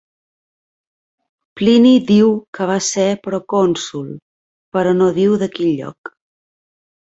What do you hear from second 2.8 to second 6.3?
ser procònsol, però no diu de quin lloc.